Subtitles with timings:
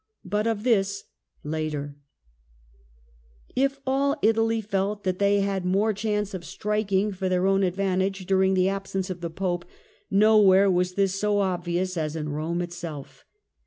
[0.25, 1.03] But of this
[1.43, 1.79] later.
[1.79, 1.95] Rome
[3.55, 8.25] If all Italy felt that they had more chance of striking for their own advantage
[8.25, 9.63] during the absence of the Pope,
[10.09, 13.25] nowhere was this so obvious as in Eome itself.